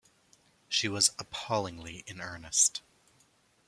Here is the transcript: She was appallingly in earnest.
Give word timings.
She 0.67 0.87
was 0.87 1.11
appallingly 1.19 2.03
in 2.07 2.21
earnest. 2.21 2.81